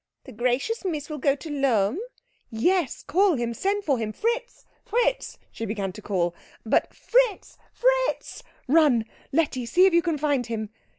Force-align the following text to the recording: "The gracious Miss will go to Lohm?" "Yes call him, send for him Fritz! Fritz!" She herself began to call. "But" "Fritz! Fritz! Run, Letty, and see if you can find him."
"The 0.23 0.31
gracious 0.31 0.83
Miss 0.83 1.11
will 1.11 1.19
go 1.19 1.35
to 1.35 1.49
Lohm?" 1.51 1.99
"Yes 2.49 3.03
call 3.03 3.35
him, 3.35 3.53
send 3.53 3.83
for 3.83 3.99
him 3.99 4.11
Fritz! 4.11 4.65
Fritz!" 4.83 5.37
She 5.51 5.63
herself 5.65 5.67
began 5.67 5.91
to 5.91 6.01
call. 6.01 6.33
"But" 6.65 6.91
"Fritz! 6.95 7.59
Fritz! 7.71 8.41
Run, 8.67 9.05
Letty, 9.31 9.59
and 9.59 9.69
see 9.69 9.85
if 9.85 9.93
you 9.93 10.01
can 10.01 10.17
find 10.17 10.47
him." 10.47 10.71